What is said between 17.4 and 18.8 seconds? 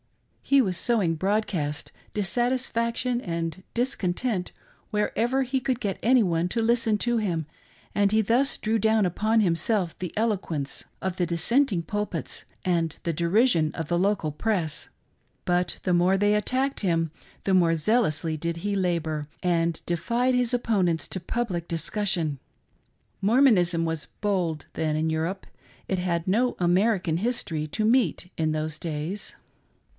the more zealously did he